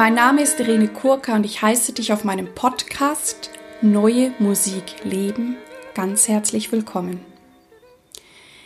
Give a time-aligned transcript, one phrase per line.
[0.00, 3.50] Mein Name ist Irene Kurka und ich heiße dich auf meinem Podcast
[3.82, 5.58] Neue Musik leben
[5.92, 7.20] ganz herzlich willkommen.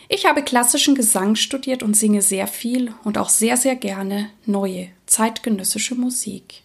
[0.07, 4.87] Ich habe klassischen Gesang studiert und singe sehr viel und auch sehr, sehr gerne neue
[5.07, 6.63] zeitgenössische Musik.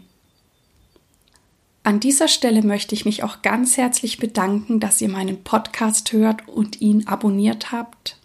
[1.86, 6.48] An dieser Stelle möchte ich mich auch ganz herzlich bedanken, dass ihr meinen Podcast hört
[6.48, 8.18] und ihn abonniert habt.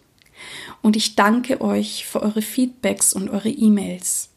[0.81, 4.31] Und ich danke euch für eure Feedbacks und eure E-Mails.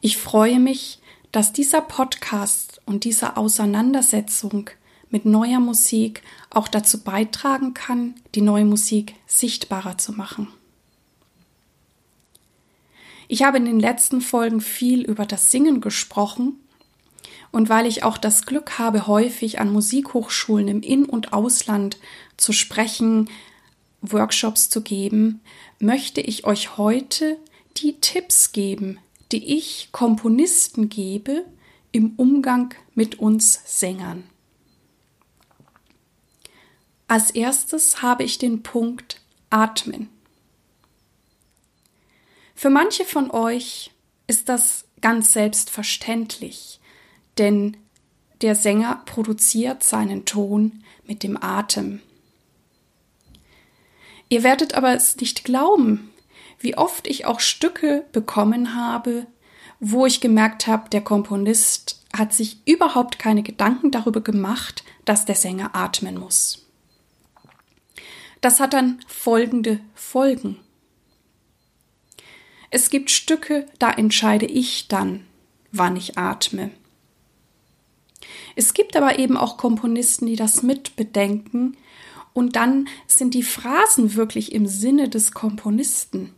[0.00, 1.00] Ich freue mich,
[1.32, 4.70] dass dieser Podcast und diese Auseinandersetzung
[5.10, 10.48] mit neuer Musik auch dazu beitragen kann, die neue Musik sichtbarer zu machen.
[13.28, 16.56] Ich habe in den letzten Folgen viel über das Singen gesprochen
[17.52, 21.98] und weil ich auch das Glück habe, häufig an Musikhochschulen im In- und Ausland
[22.36, 23.28] zu sprechen,
[24.02, 25.40] Workshops zu geben,
[25.78, 27.38] möchte ich euch heute
[27.76, 28.98] die Tipps geben,
[29.32, 31.44] die ich Komponisten gebe
[31.92, 34.24] im Umgang mit uns Sängern.
[37.08, 40.08] Als erstes habe ich den Punkt Atmen.
[42.54, 43.90] Für manche von euch
[44.26, 46.79] ist das ganz selbstverständlich,
[47.38, 47.76] denn
[48.42, 52.00] der Sänger produziert seinen Ton mit dem Atem.
[54.28, 56.10] Ihr werdet aber es nicht glauben,
[56.58, 59.26] wie oft ich auch Stücke bekommen habe,
[59.80, 65.34] wo ich gemerkt habe, der Komponist hat sich überhaupt keine Gedanken darüber gemacht, dass der
[65.34, 66.66] Sänger atmen muss.
[68.40, 70.56] Das hat dann folgende Folgen.
[72.70, 75.26] Es gibt Stücke, da entscheide ich dann,
[75.72, 76.70] wann ich atme.
[78.56, 81.76] Es gibt aber eben auch Komponisten, die das mitbedenken
[82.32, 86.32] und dann sind die Phrasen wirklich im Sinne des Komponisten.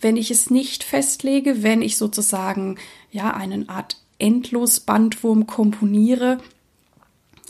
[0.00, 2.76] Wenn ich es nicht festlege, wenn ich sozusagen
[3.10, 6.38] ja eine Art Endlosbandwurm komponiere,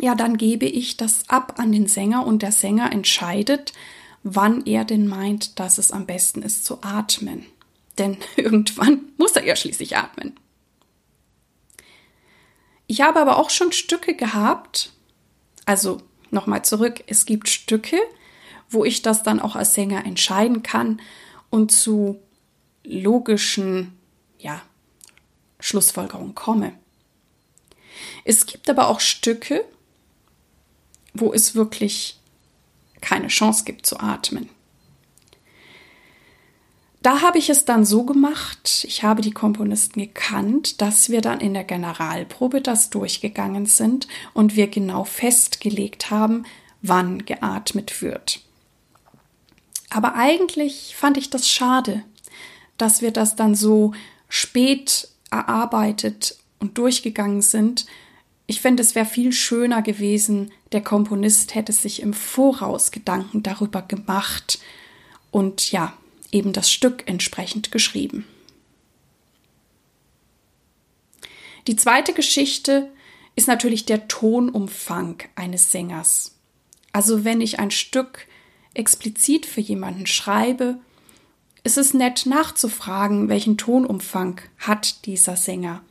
[0.00, 3.72] ja, dann gebe ich das ab an den Sänger und der Sänger entscheidet,
[4.22, 7.46] wann er denn meint, dass es am besten ist zu atmen.
[7.98, 10.34] Denn irgendwann muss er ja schließlich atmen.
[12.86, 14.92] Ich habe aber auch schon Stücke gehabt,
[15.64, 17.98] also nochmal zurück, es gibt Stücke,
[18.68, 21.00] wo ich das dann auch als Sänger entscheiden kann
[21.50, 22.20] und zu
[22.84, 23.98] logischen,
[24.38, 24.62] ja,
[25.58, 26.72] Schlussfolgerungen komme.
[28.24, 29.64] Es gibt aber auch Stücke,
[31.14, 32.18] wo es wirklich
[33.00, 34.50] keine Chance gibt zu atmen.
[37.06, 41.38] Da habe ich es dann so gemacht, ich habe die Komponisten gekannt, dass wir dann
[41.38, 46.46] in der Generalprobe das durchgegangen sind und wir genau festgelegt haben,
[46.82, 48.40] wann geatmet wird.
[49.88, 52.02] Aber eigentlich fand ich das schade,
[52.76, 53.92] dass wir das dann so
[54.28, 57.86] spät erarbeitet und durchgegangen sind.
[58.48, 63.82] Ich fände, es wäre viel schöner gewesen, der Komponist hätte sich im Voraus Gedanken darüber
[63.82, 64.58] gemacht
[65.30, 65.92] und ja,
[66.32, 68.26] eben das Stück entsprechend geschrieben.
[71.66, 72.90] Die zweite Geschichte
[73.34, 76.36] ist natürlich der Tonumfang eines Sängers.
[76.92, 78.26] Also wenn ich ein Stück
[78.72, 80.78] explizit für jemanden schreibe,
[81.64, 85.82] ist es nett nachzufragen, welchen Tonumfang hat dieser Sänger.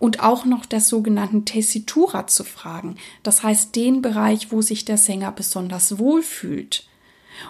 [0.00, 4.98] Und auch noch der sogenannten Tessitura zu fragen, das heißt den Bereich, wo sich der
[4.98, 6.88] Sänger besonders wohl fühlt.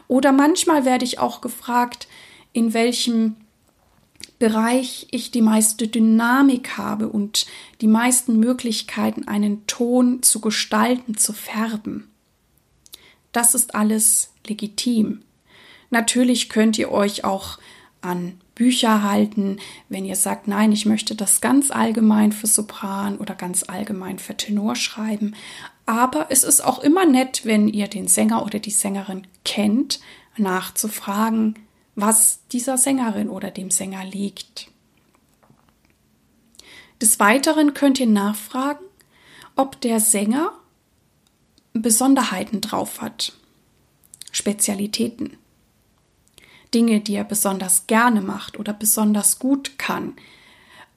[0.06, 2.06] Oder manchmal werde ich auch gefragt,
[2.53, 3.37] in welchem
[4.38, 7.47] Bereich ich die meiste Dynamik habe und
[7.81, 12.11] die meisten Möglichkeiten, einen Ton zu gestalten, zu färben.
[13.33, 15.22] Das ist alles legitim.
[15.91, 17.59] Natürlich könnt ihr euch auch
[18.00, 23.35] an Bücher halten, wenn ihr sagt, nein, ich möchte das ganz allgemein für Sopran oder
[23.35, 25.35] ganz allgemein für Tenor schreiben.
[25.87, 30.00] Aber es ist auch immer nett, wenn ihr den Sänger oder die Sängerin kennt,
[30.37, 31.58] nachzufragen,
[32.00, 34.70] was dieser Sängerin oder dem Sänger liegt.
[37.00, 38.85] Des Weiteren könnt ihr nachfragen,
[39.56, 40.52] ob der Sänger
[41.73, 43.32] Besonderheiten drauf hat,
[44.32, 45.37] Spezialitäten,
[46.75, 50.14] Dinge, die er besonders gerne macht oder besonders gut kann.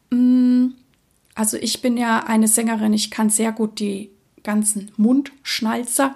[0.09, 0.69] Mm,
[1.35, 4.11] also ich bin ja eine Sängerin, ich kann sehr gut die
[4.43, 6.15] ganzen Mundschnalzer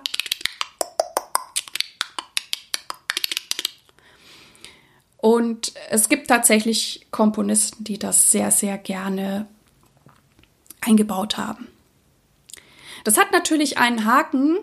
[5.27, 9.45] Und es gibt tatsächlich Komponisten, die das sehr, sehr gerne
[10.79, 11.67] eingebaut haben.
[13.03, 14.57] Das hat natürlich einen Haken,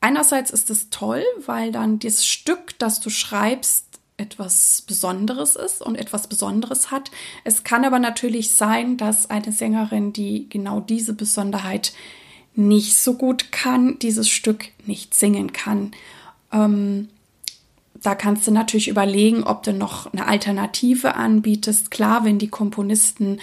[0.00, 3.84] Einerseits ist es toll, weil dann das Stück, das du schreibst,
[4.16, 7.10] etwas Besonderes ist und etwas Besonderes hat.
[7.42, 11.92] Es kann aber natürlich sein, dass eine Sängerin, die genau diese Besonderheit
[12.54, 15.90] nicht so gut kann, dieses Stück nicht singen kann.
[16.52, 17.08] Ähm,
[18.02, 21.90] da kannst du natürlich überlegen, ob du noch eine Alternative anbietest.
[21.90, 23.40] Klar, wenn die Komponisten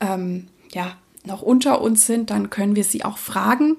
[0.00, 3.76] ähm, ja noch unter uns sind, dann können wir sie auch fragen.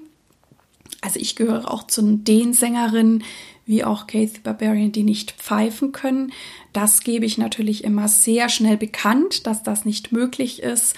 [1.00, 3.24] Also ich gehöre auch zu den Sängerinnen,
[3.64, 6.32] wie auch Kathy Barbarian, die nicht pfeifen können.
[6.72, 10.94] Das gebe ich natürlich immer sehr schnell bekannt, dass das nicht möglich ist.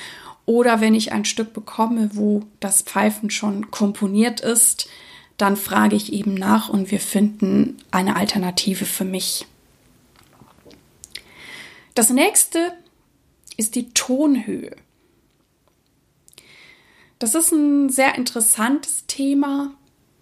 [0.47, 4.89] Oder wenn ich ein Stück bekomme, wo das Pfeifen schon komponiert ist,
[5.37, 9.47] dann frage ich eben nach und wir finden eine Alternative für mich.
[11.95, 12.73] Das nächste
[13.57, 14.77] ist die Tonhöhe.
[17.19, 19.73] Das ist ein sehr interessantes Thema,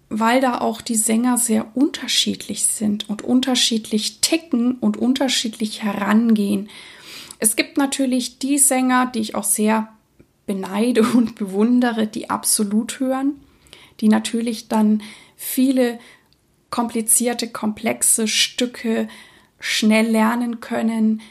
[0.09, 6.69] weil da auch die Sänger sehr unterschiedlich sind und unterschiedlich ticken und unterschiedlich herangehen.
[7.39, 9.87] Es gibt natürlich die Sänger, die ich auch sehr
[10.45, 13.39] beneide und bewundere, die absolut hören,
[14.01, 15.01] die natürlich dann
[15.35, 15.99] viele
[16.69, 19.07] komplizierte, komplexe Stücke
[19.59, 21.21] schnell lernen können,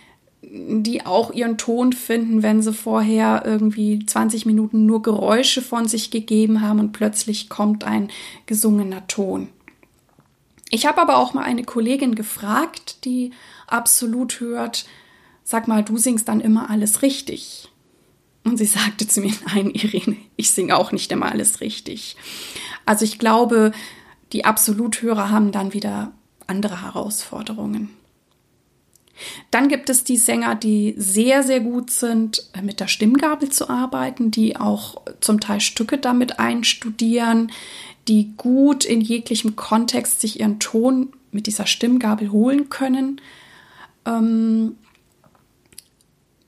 [0.42, 6.10] die auch ihren Ton finden, wenn sie vorher irgendwie 20 Minuten nur Geräusche von sich
[6.10, 8.08] gegeben haben und plötzlich kommt ein
[8.46, 9.48] gesungener Ton.
[10.70, 13.32] Ich habe aber auch mal eine Kollegin gefragt, die
[13.66, 14.86] absolut hört,
[15.42, 17.70] sag mal, du singst dann immer alles richtig.
[18.44, 22.16] Und sie sagte zu mir, nein, Irene, ich singe auch nicht immer alles richtig.
[22.86, 23.72] Also ich glaube,
[24.32, 26.12] die Absoluthörer haben dann wieder
[26.46, 27.90] andere Herausforderungen.
[29.50, 33.68] Dann gibt es die Sänger, die sehr, sehr gut sind, äh, mit der Stimmgabel zu
[33.68, 37.52] arbeiten, die auch zum Teil Stücke damit einstudieren,
[38.08, 43.20] die gut in jeglichem Kontext sich ihren Ton mit dieser Stimmgabel holen können.
[44.06, 44.76] Ähm,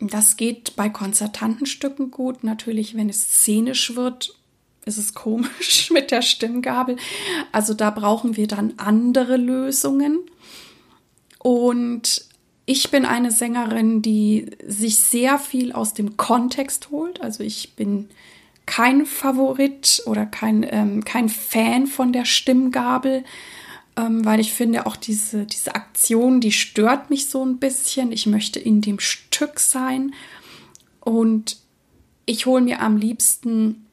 [0.09, 2.45] das geht bei konzertanten Stücken gut.
[2.45, 4.35] Natürlich, wenn es szenisch wird,
[4.85, 6.97] ist es komisch mit der Stimmgabel.
[7.53, 10.19] Also da brauchen wir dann andere Lösungen.
[11.39, 12.27] Und
[12.65, 17.21] ich bin eine Sängerin, die sich sehr viel aus dem Kontext holt.
[17.21, 18.09] Also ich bin
[18.67, 23.25] kein Favorit oder kein, ähm, kein Fan von der Stimmgabel,
[23.97, 28.13] ähm, weil ich finde auch diese, diese Aktion, die stört mich so ein bisschen.
[28.13, 30.15] Ich möchte in dem Stück sein
[31.01, 31.59] und
[32.25, 33.87] ich hole mir am liebsten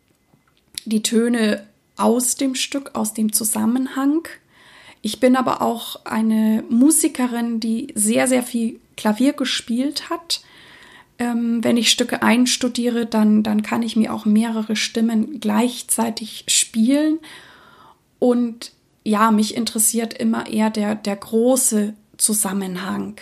[0.86, 1.66] die Töne
[1.98, 4.28] aus dem Stück, aus dem Zusammenhang.
[5.02, 10.42] Ich bin aber auch eine Musikerin, die sehr, sehr viel Klavier gespielt hat.
[11.18, 17.20] Ähm, wenn ich Stücke einstudiere, dann, dann kann ich mir auch mehrere Stimmen gleichzeitig spielen.
[18.20, 18.72] Und
[19.10, 23.16] ja, mich interessiert immer eher der, der große Zusammenhang.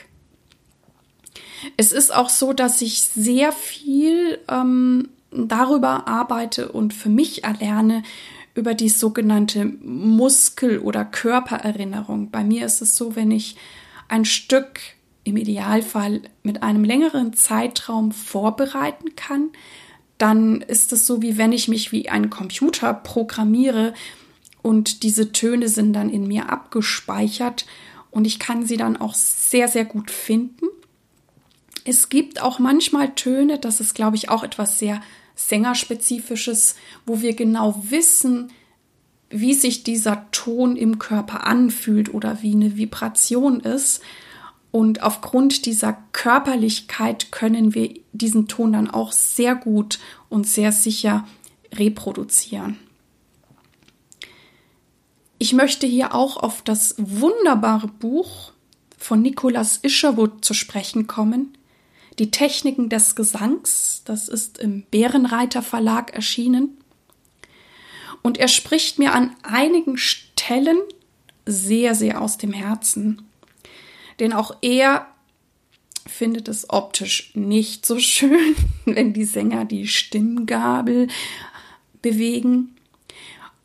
[1.77, 8.03] Es ist auch so, dass ich sehr viel ähm, darüber arbeite und für mich erlerne,
[8.53, 12.31] über die sogenannte Muskel- oder Körpererinnerung.
[12.31, 13.55] Bei mir ist es so, wenn ich
[14.09, 14.79] ein Stück
[15.23, 19.51] im Idealfall mit einem längeren Zeitraum vorbereiten kann,
[20.17, 23.93] dann ist es so, wie wenn ich mich wie ein Computer programmiere
[24.67, 27.65] und diese Töne sind dann in mir abgespeichert
[28.11, 30.65] und ich kann sie dann auch sehr, sehr gut finden.
[31.85, 34.99] Es gibt auch manchmal Töne, das ist, glaube ich, auch etwas sehr
[35.35, 38.51] Sängerspezifisches, wo wir genau wissen,
[39.29, 44.01] wie sich dieser Ton im Körper anfühlt oder wie eine Vibration ist.
[44.71, 51.25] Und aufgrund dieser Körperlichkeit können wir diesen Ton dann auch sehr gut und sehr sicher
[51.73, 52.77] reproduzieren.
[55.39, 58.51] Ich möchte hier auch auf das wunderbare Buch
[58.97, 61.55] von Nicholas Isherwood zu sprechen kommen,
[62.17, 66.77] die Techniken des Gesangs, das ist im Bärenreiter Verlag erschienen.
[68.23, 70.79] Und er spricht mir an einigen Stellen
[71.45, 73.21] sehr, sehr aus dem Herzen.
[74.19, 75.07] Denn auch er
[76.07, 81.07] findet es optisch nicht so schön, wenn die Sänger die Stimmgabel
[82.01, 82.76] bewegen.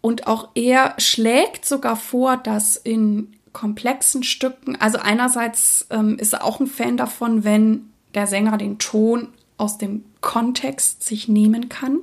[0.02, 6.44] Und auch er schlägt sogar vor, dass in komplexen Stücken, also einerseits ähm, ist er
[6.44, 12.00] auch ein Fan davon, wenn der Sänger den Ton aus dem Kontext sich nehmen kann.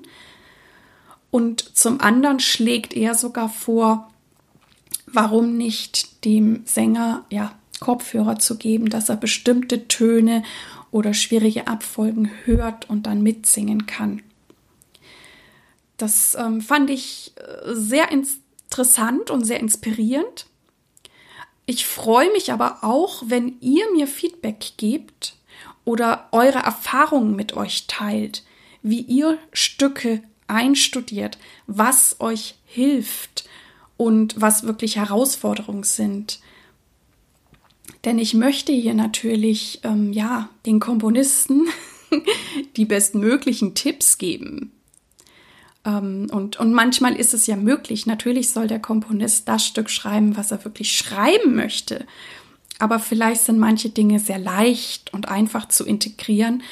[1.29, 4.10] Und zum anderen schlägt er sogar vor,
[5.06, 10.44] warum nicht dem Sänger ja Kopfhörer zu geben, dass er bestimmte Töne
[10.91, 14.22] oder schwierige Abfolgen hört und dann mitsingen kann.
[16.00, 20.48] Das ähm, fand ich äh, sehr interessant und sehr inspirierend.
[21.65, 25.36] Ich freue mich aber auch, wenn ihr mir Feedback gebt
[25.86, 28.44] oder eure Erfahrungen mit euch teilt,
[28.82, 31.38] wie ihr Stücke einstudiert,
[31.68, 33.48] was euch hilft
[33.98, 36.39] und was wirklich Herausforderungen sind.
[38.06, 41.68] Denn ich möchte hier natürlich ähm, ja den Komponisten
[42.77, 44.72] die bestmöglichen Tipps geben.
[45.89, 48.05] Ähm, und, und manchmal ist es ja möglich.
[48.05, 52.05] Natürlich soll der Komponist das Stück schreiben, was er wirklich schreiben möchte.
[52.77, 56.63] Aber vielleicht sind manche Dinge sehr leicht und einfach zu integrieren.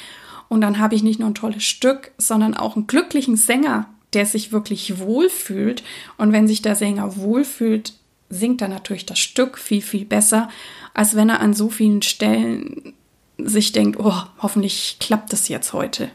[0.48, 4.24] Und dann habe ich nicht nur ein tolles Stück, sondern auch einen glücklichen Sänger, der
[4.24, 5.82] sich wirklich wohlfühlt.
[6.16, 7.92] Und wenn sich der Sänger wohlfühlt,
[8.30, 10.48] singt er natürlich das Stück viel, viel besser,
[10.94, 12.94] als wenn er an so vielen Stellen
[13.38, 16.10] sich denkt, oh, hoffentlich klappt das jetzt heute.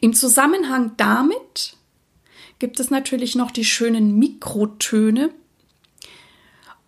[0.00, 1.76] Im Zusammenhang damit
[2.58, 5.30] gibt es natürlich noch die schönen Mikrotöne.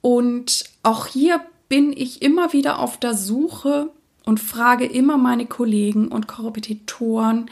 [0.00, 3.90] Und auch hier bin ich immer wieder auf der Suche
[4.24, 7.50] und frage immer meine Kollegen und Korrepetitoren,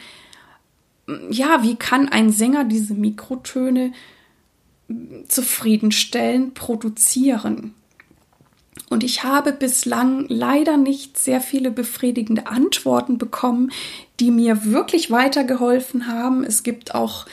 [1.29, 3.91] ja, wie kann ein Sänger diese Mikrotöne
[5.27, 7.73] zufriedenstellend produzieren?
[8.89, 13.71] Und ich habe bislang leider nicht sehr viele befriedigende Antworten bekommen,
[14.19, 16.43] die mir wirklich weitergeholfen haben.
[16.43, 17.25] Es gibt auch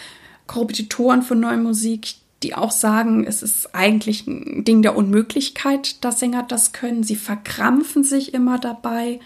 [0.47, 6.21] Korrepetitoren von Neue Musik, die auch sagen, es ist eigentlich ein Ding der Unmöglichkeit, dass
[6.21, 7.03] Sänger das können.
[7.03, 9.21] Sie verkrampfen sich immer dabei.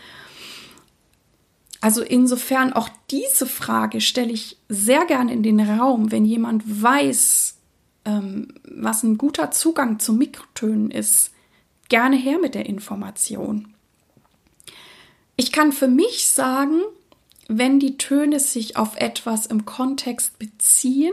[1.80, 7.56] Also insofern auch diese Frage stelle ich sehr gerne in den Raum, wenn jemand weiß,
[8.06, 11.33] ähm, was ein guter Zugang zu Mikrotönen ist
[11.88, 13.74] gerne her mit der Information.
[15.36, 16.80] Ich kann für mich sagen,
[17.48, 21.12] wenn die Töne sich auf etwas im Kontext beziehen,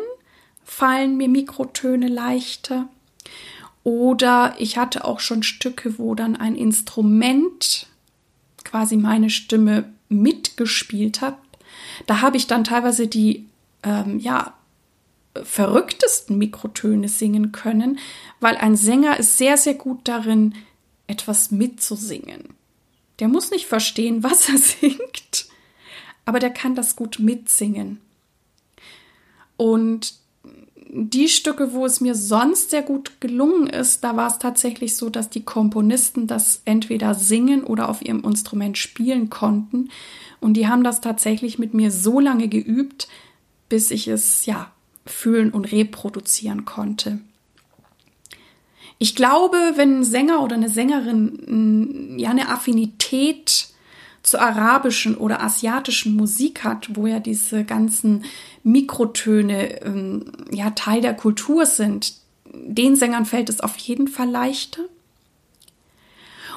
[0.63, 2.87] fallen mir Mikrotöne leichter.
[3.83, 7.87] Oder ich hatte auch schon Stücke, wo dann ein Instrument
[8.63, 11.37] quasi meine Stimme mitgespielt hat.
[12.05, 13.47] Da habe ich dann teilweise die
[13.83, 14.53] ähm, ja,
[15.43, 17.99] verrücktesten Mikrotöne singen können,
[18.39, 20.55] weil ein Sänger ist sehr, sehr gut darin,
[21.07, 22.49] etwas mitzusingen.
[23.19, 25.47] Der muss nicht verstehen, was er singt,
[26.25, 27.99] aber der kann das gut mitsingen.
[29.57, 30.15] Und
[30.93, 35.09] die Stücke, wo es mir sonst sehr gut gelungen ist, da war es tatsächlich so,
[35.09, 39.89] dass die Komponisten das entweder singen oder auf ihrem Instrument spielen konnten.
[40.41, 43.07] Und die haben das tatsächlich mit mir so lange geübt,
[43.69, 44.71] bis ich es ja
[45.11, 47.19] fühlen und reproduzieren konnte.
[48.97, 53.67] Ich glaube, wenn ein Sänger oder eine Sängerin ja eine Affinität
[54.23, 58.25] zur arabischen oder asiatischen Musik hat, wo ja diese ganzen
[58.63, 62.13] Mikrotöne ähm, ja Teil der Kultur sind,
[62.45, 64.83] den Sängern fällt es auf jeden Fall leichter.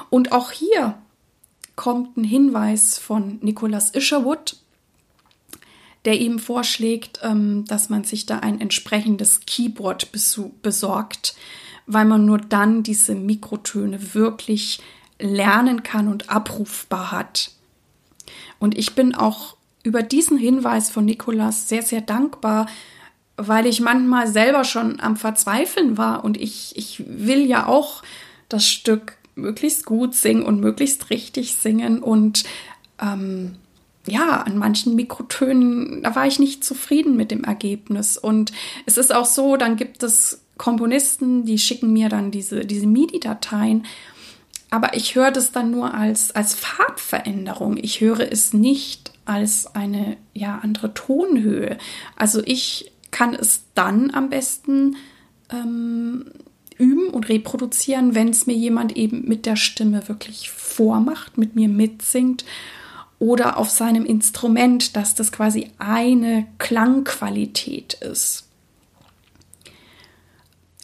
[0.09, 0.99] Und auch hier
[1.75, 4.57] kommt ein Hinweis von Nicholas Isherwood,
[6.05, 10.09] der ihm vorschlägt, ähm, dass man sich da ein entsprechendes Keyboard
[10.61, 11.35] besorgt,
[11.87, 14.79] weil man nur dann diese Mikrotöne wirklich
[15.19, 17.51] lernen kann und abrufbar hat.
[18.59, 22.67] Und ich bin auch über diesen Hinweis von Nikolas sehr, sehr dankbar,
[23.37, 28.01] weil ich manchmal selber schon am Verzweifeln war und ich, ich will ja auch
[28.49, 32.45] das Stück möglichst gut singen und möglichst richtig singen und
[33.01, 33.57] ähm,
[34.05, 38.17] ja, an manchen Mikrotönen, da war ich nicht zufrieden mit dem Ergebnis.
[38.17, 38.51] Und
[38.85, 43.85] es ist auch so, dann gibt es Komponisten, die schicken mir dann diese, diese MIDI-Dateien.
[44.69, 47.77] Aber ich höre das dann nur als, als Farbveränderung.
[47.77, 51.77] Ich höre es nicht als eine ja, andere Tonhöhe.
[52.15, 54.97] Also ich kann es dann am besten
[55.49, 56.25] ähm,
[56.77, 61.69] üben und reproduzieren, wenn es mir jemand eben mit der Stimme wirklich vormacht, mit mir
[61.69, 62.45] mitsingt
[63.25, 68.47] oder auf seinem Instrument, dass das quasi eine Klangqualität ist.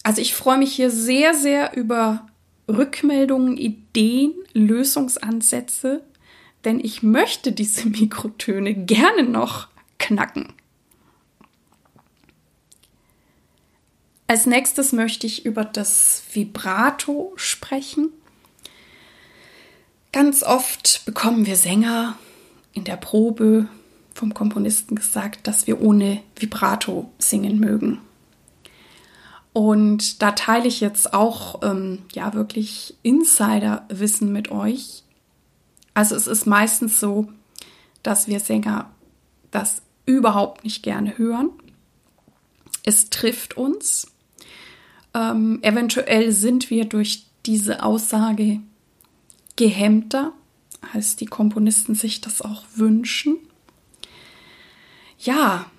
[0.02, 2.26] Also ich freue mich hier sehr, sehr über
[2.68, 6.02] Rückmeldungen, Ideen, Lösungsansätze,
[6.66, 9.68] denn ich möchte diese Mikrotöne gerne noch
[10.00, 10.52] knacken.
[14.26, 18.10] Als nächstes möchte ich über das Vibrato sprechen.
[20.12, 22.18] Ganz oft bekommen wir Sänger
[22.74, 23.68] in der Probe
[24.14, 28.00] vom Komponisten gesagt, dass wir ohne Vibrato singen mögen.
[29.54, 35.04] Und da teile ich jetzt auch ähm, ja wirklich Insiderwissen mit euch.
[35.94, 37.28] Also es ist meistens so,
[38.02, 38.90] dass wir Sänger
[39.52, 41.50] das überhaupt nicht gerne hören.
[42.84, 44.08] Es trifft uns.
[45.14, 48.62] Ähm, eventuell sind wir durch diese Aussage
[49.58, 50.32] gehemmter,
[50.94, 53.38] als die Komponisten sich das auch wünschen.
[55.20, 55.70] Ja,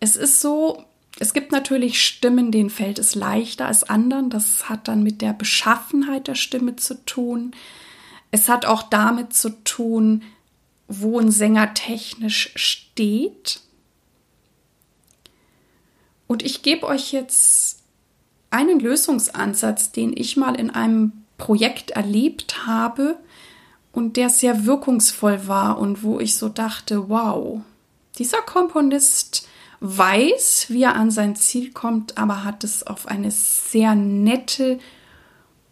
[0.00, 0.84] es ist so,
[1.18, 4.28] es gibt natürlich Stimmen, denen fällt es leichter als anderen.
[4.28, 7.52] Das hat dann mit der Beschaffenheit der Stimme zu tun.
[8.30, 10.22] Es hat auch damit zu tun,
[10.88, 13.60] wo ein Sänger technisch steht.
[16.26, 17.82] Und ich gebe euch jetzt
[18.50, 23.18] einen Lösungsansatz, den ich mal in einem Projekt erlebt habe
[23.96, 27.62] und der sehr wirkungsvoll war und wo ich so dachte, wow,
[28.18, 29.48] dieser Komponist
[29.80, 34.78] weiß, wie er an sein Ziel kommt, aber hat es auf eine sehr nette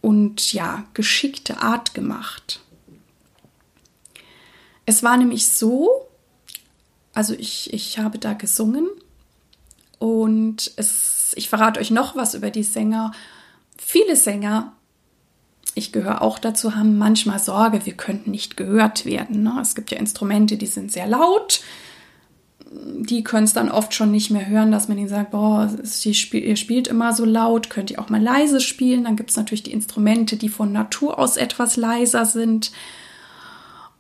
[0.01, 2.61] und ja, geschickte Art gemacht.
[4.87, 6.09] Es war nämlich so,
[7.13, 8.89] also ich, ich habe da gesungen
[9.99, 13.13] und es, ich verrate euch noch was über die Sänger.
[13.77, 14.73] Viele Sänger,
[15.75, 19.43] ich gehöre auch dazu, haben manchmal Sorge, wir könnten nicht gehört werden.
[19.43, 19.59] Ne?
[19.61, 21.63] Es gibt ja Instrumente, die sind sehr laut.
[22.71, 25.71] Die können es dann oft schon nicht mehr hören, dass man ihnen sagt, boah,
[26.03, 29.05] ihr spielt immer so laut, könnt ihr auch mal leise spielen.
[29.05, 32.73] Dann gibt es natürlich die Instrumente, die von Natur aus etwas leiser sind.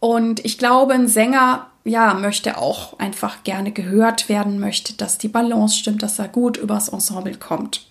[0.00, 5.28] Und ich glaube, ein Sänger, ja, möchte auch einfach gerne gehört werden, möchte, dass die
[5.28, 7.86] Balance stimmt, dass er gut übers Ensemble kommt.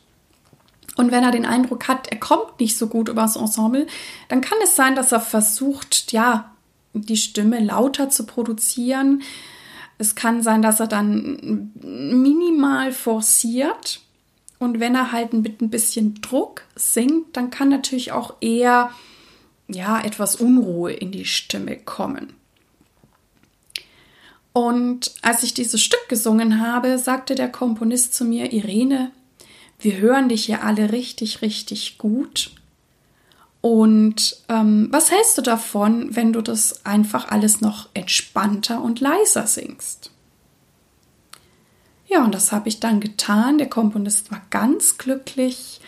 [0.95, 3.87] Und wenn er den Eindruck hat, er kommt nicht so gut übers Ensemble,
[4.27, 6.51] dann kann es sein, dass er versucht, ja,
[6.93, 9.23] die Stimme lauter zu produzieren.
[9.97, 14.01] Es kann sein, dass er dann minimal forciert.
[14.59, 18.91] Und wenn er halt mit ein bisschen Druck singt, dann kann natürlich auch eher
[19.67, 22.33] ja, etwas Unruhe in die Stimme kommen.
[24.53, 29.11] Und als ich dieses Stück gesungen habe, sagte der Komponist zu mir, Irene,
[29.83, 32.51] wir hören dich hier alle richtig, richtig gut.
[33.61, 39.47] Und ähm, was hältst du davon, wenn du das einfach alles noch entspannter und leiser
[39.47, 40.11] singst?
[42.07, 43.57] Ja, und das habe ich dann getan.
[43.57, 45.79] Der Komponist war ganz glücklich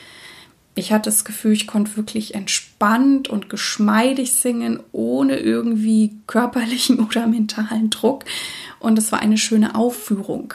[0.76, 7.28] ich hatte das Gefühl, ich konnte wirklich entspannt und geschmeidig singen, ohne irgendwie körperlichen oder
[7.28, 8.26] mentalen Druck.
[8.80, 10.54] Und es war eine schöne Aufführung.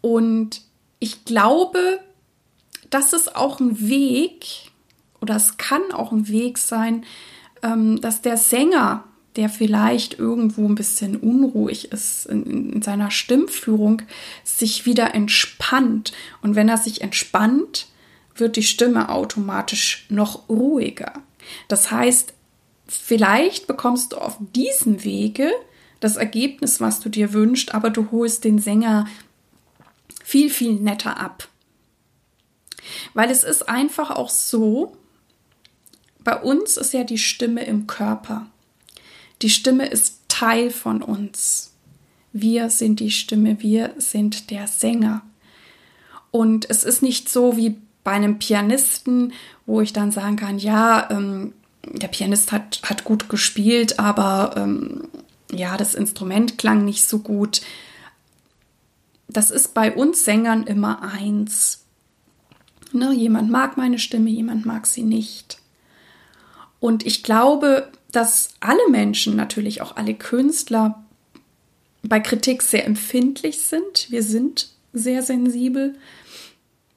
[0.00, 0.62] Und
[1.00, 2.00] ich glaube,
[2.90, 4.70] das ist auch ein Weg,
[5.20, 7.04] oder es kann auch ein Weg sein,
[7.62, 9.04] ähm, dass der Sänger,
[9.36, 14.02] der vielleicht irgendwo ein bisschen unruhig ist in, in seiner Stimmführung,
[14.44, 16.12] sich wieder entspannt.
[16.42, 17.86] Und wenn er sich entspannt,
[18.34, 21.12] wird die Stimme automatisch noch ruhiger.
[21.68, 22.34] Das heißt,
[22.86, 25.50] vielleicht bekommst du auf diesem Wege
[26.00, 29.06] das Ergebnis, was du dir wünschst, aber du holst den Sänger
[30.24, 31.48] viel, viel netter ab.
[33.14, 34.96] Weil es ist einfach auch so,
[36.24, 38.46] bei uns ist ja die Stimme im Körper.
[39.42, 41.72] Die Stimme ist Teil von uns.
[42.32, 45.22] Wir sind die Stimme, wir sind der Sänger.
[46.30, 49.32] Und es ist nicht so wie bei einem Pianisten,
[49.66, 51.52] wo ich dann sagen kann, ja, ähm,
[51.84, 55.08] der Pianist hat, hat gut gespielt, aber ähm,
[55.50, 57.62] ja, das Instrument klang nicht so gut.
[59.32, 61.84] Das ist bei uns Sängern immer eins.
[62.92, 65.58] Ne, jemand mag meine Stimme, jemand mag sie nicht.
[66.80, 71.04] Und ich glaube, dass alle Menschen, natürlich auch alle Künstler,
[72.02, 74.10] bei Kritik sehr empfindlich sind.
[74.10, 75.96] Wir sind sehr sensibel.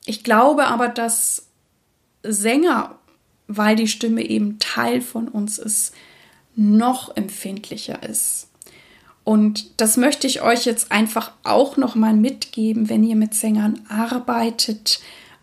[0.05, 1.47] Ich glaube aber, dass
[2.23, 2.97] Sänger,
[3.47, 5.93] weil die Stimme eben Teil von uns ist,
[6.55, 8.47] noch empfindlicher ist.
[9.23, 13.79] Und das möchte ich euch jetzt einfach auch noch mal mitgeben, wenn ihr mit Sängern
[13.87, 14.99] arbeitet.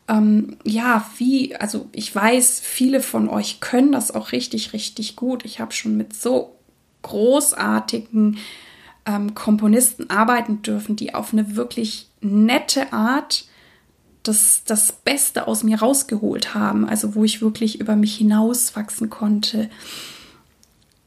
[0.06, 5.44] Ähm, ja, wie, also ich weiß, viele von euch können das auch richtig, richtig gut.
[5.44, 6.56] Ich habe schon mit so
[7.02, 8.38] großartigen
[9.06, 13.46] ähm, Komponisten arbeiten dürfen, die auf eine wirklich nette Art
[14.22, 19.70] das, das Beste aus mir rausgeholt haben, also wo ich wirklich über mich hinauswachsen konnte.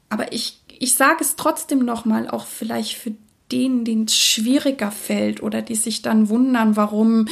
[0.09, 3.13] Aber ich, ich sage es trotzdem nochmal, auch vielleicht für
[3.51, 7.29] denen, denen es schwieriger fällt oder die sich dann wundern, warum,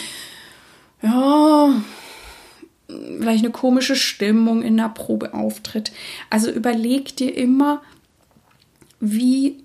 [1.01, 1.73] ja,
[2.87, 5.91] vielleicht eine komische Stimmung in der Probe auftritt.
[6.29, 7.81] Also überleg dir immer,
[9.01, 9.63] wie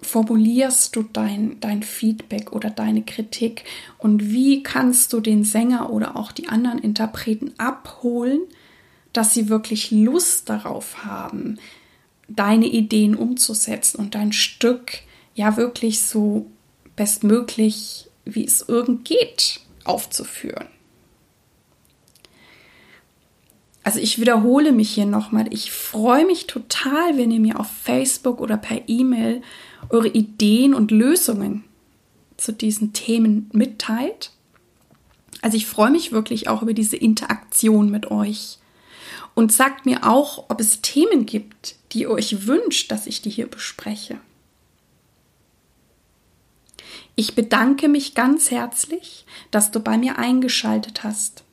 [0.00, 3.64] formulierst du dein, dein Feedback oder deine Kritik
[3.98, 8.40] und wie kannst du den Sänger oder auch die anderen Interpreten abholen,
[9.12, 11.58] dass sie wirklich Lust darauf haben,
[12.36, 15.00] deine Ideen umzusetzen und dein Stück
[15.34, 16.46] ja wirklich so
[16.96, 20.66] bestmöglich, wie es irgend geht, aufzuführen.
[23.82, 25.52] Also ich wiederhole mich hier nochmal.
[25.52, 29.42] Ich freue mich total, wenn ihr mir auf Facebook oder per E-Mail
[29.88, 31.64] eure Ideen und Lösungen
[32.36, 34.32] zu diesen Themen mitteilt.
[35.42, 38.58] Also ich freue mich wirklich auch über diese Interaktion mit euch.
[39.34, 43.30] Und sagt mir auch, ob es Themen gibt, die ihr euch wünscht, dass ich die
[43.30, 44.18] hier bespreche.
[47.16, 51.44] Ich bedanke mich ganz herzlich, dass du bei mir eingeschaltet hast.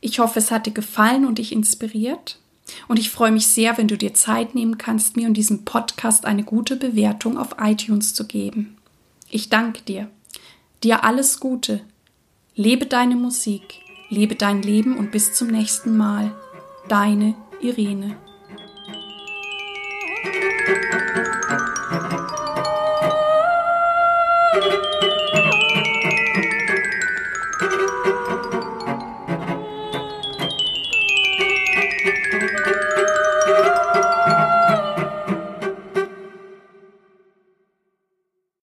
[0.00, 2.38] Ich hoffe, es hat dir gefallen und dich inspiriert.
[2.86, 6.24] Und ich freue mich sehr, wenn du dir Zeit nehmen kannst, mir und diesem Podcast
[6.24, 8.76] eine gute Bewertung auf iTunes zu geben.
[9.30, 10.10] Ich danke dir.
[10.84, 11.80] Dir alles Gute.
[12.54, 16.34] Lebe deine Musik, lebe dein Leben und bis zum nächsten Mal.
[16.88, 18.16] Deine Irene.